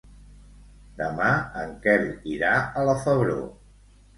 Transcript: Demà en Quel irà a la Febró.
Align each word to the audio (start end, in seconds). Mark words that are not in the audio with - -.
Demà 1.01 1.27
en 1.65 1.75
Quel 1.85 2.07
irà 2.37 2.55
a 2.83 2.87
la 2.91 2.99
Febró. 3.07 3.37